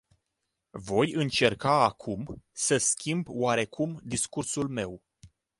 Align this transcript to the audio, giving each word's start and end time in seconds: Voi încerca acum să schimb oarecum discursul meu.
Voi 0.79 1.13
încerca 1.13 1.83
acum 1.83 2.43
să 2.51 2.77
schimb 2.77 3.25
oarecum 3.29 3.99
discursul 4.03 4.67
meu. 4.67 5.01